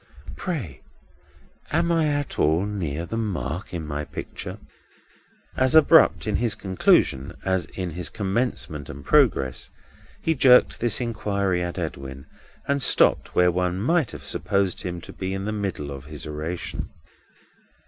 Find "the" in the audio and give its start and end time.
3.05-3.19, 15.45-15.51